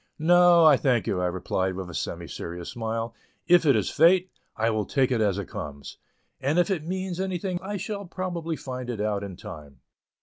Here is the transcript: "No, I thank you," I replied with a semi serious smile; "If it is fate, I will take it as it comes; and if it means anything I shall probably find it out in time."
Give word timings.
"No, 0.17 0.65
I 0.65 0.77
thank 0.77 1.05
you," 1.05 1.21
I 1.21 1.27
replied 1.27 1.75
with 1.75 1.87
a 1.87 1.93
semi 1.93 2.25
serious 2.27 2.69
smile; 2.71 3.13
"If 3.47 3.67
it 3.67 3.75
is 3.75 3.91
fate, 3.91 4.31
I 4.57 4.71
will 4.71 4.85
take 4.87 5.11
it 5.11 5.21
as 5.21 5.37
it 5.37 5.45
comes; 5.47 5.97
and 6.39 6.57
if 6.57 6.71
it 6.71 6.87
means 6.87 7.19
anything 7.19 7.59
I 7.61 7.77
shall 7.77 8.05
probably 8.07 8.55
find 8.55 8.89
it 8.89 8.99
out 8.99 9.23
in 9.23 9.35
time." 9.37 9.81